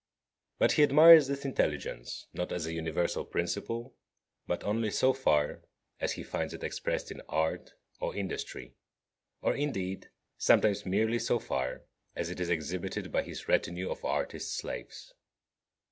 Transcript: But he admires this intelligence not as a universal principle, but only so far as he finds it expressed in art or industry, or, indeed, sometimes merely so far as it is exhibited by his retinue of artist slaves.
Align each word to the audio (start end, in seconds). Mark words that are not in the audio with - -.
But 0.57 0.71
he 0.71 0.81
admires 0.81 1.27
this 1.27 1.45
intelligence 1.45 2.25
not 2.33 2.51
as 2.51 2.65
a 2.65 2.73
universal 2.73 3.23
principle, 3.23 3.93
but 4.47 4.63
only 4.63 4.89
so 4.89 5.13
far 5.13 5.61
as 5.99 6.13
he 6.13 6.23
finds 6.23 6.55
it 6.55 6.63
expressed 6.63 7.11
in 7.11 7.21
art 7.29 7.73
or 7.99 8.15
industry, 8.15 8.73
or, 9.43 9.53
indeed, 9.55 10.09
sometimes 10.39 10.87
merely 10.87 11.19
so 11.19 11.37
far 11.37 11.83
as 12.15 12.31
it 12.31 12.39
is 12.39 12.49
exhibited 12.49 13.11
by 13.11 13.21
his 13.21 13.47
retinue 13.47 13.91
of 13.91 14.03
artist 14.03 14.57
slaves. 14.57 15.13